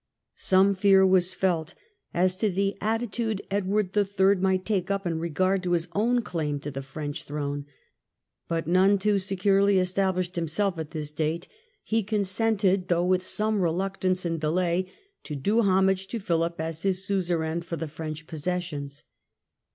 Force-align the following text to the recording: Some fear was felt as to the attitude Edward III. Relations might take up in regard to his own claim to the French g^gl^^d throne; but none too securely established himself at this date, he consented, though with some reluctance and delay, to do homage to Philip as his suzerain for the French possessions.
Some 0.33 0.73
fear 0.73 1.05
was 1.05 1.31
felt 1.31 1.75
as 2.11 2.35
to 2.37 2.49
the 2.49 2.75
attitude 2.81 3.39
Edward 3.51 3.95
III. 3.95 4.05
Relations 4.17 4.41
might 4.41 4.65
take 4.65 4.89
up 4.89 5.05
in 5.05 5.19
regard 5.19 5.61
to 5.61 5.73
his 5.73 5.87
own 5.93 6.23
claim 6.23 6.59
to 6.61 6.71
the 6.71 6.81
French 6.81 7.21
g^gl^^d 7.21 7.25
throne; 7.27 7.65
but 8.47 8.65
none 8.65 8.97
too 8.97 9.19
securely 9.19 9.77
established 9.77 10.35
himself 10.35 10.79
at 10.79 10.89
this 10.89 11.11
date, 11.11 11.47
he 11.83 12.01
consented, 12.01 12.87
though 12.87 13.05
with 13.05 13.21
some 13.21 13.61
reluctance 13.61 14.25
and 14.25 14.41
delay, 14.41 14.91
to 15.21 15.35
do 15.35 15.61
homage 15.61 16.07
to 16.07 16.19
Philip 16.19 16.59
as 16.59 16.81
his 16.81 17.05
suzerain 17.05 17.61
for 17.61 17.75
the 17.77 17.87
French 17.87 18.25
possessions. 18.25 19.03